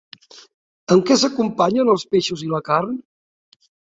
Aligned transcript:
Amb 0.95 1.03
què 1.09 1.17
s'acompanyen 1.23 1.91
els 1.93 2.05
peixos 2.13 2.41
i 2.47 2.49
la 2.55 2.63
carn? 2.71 2.97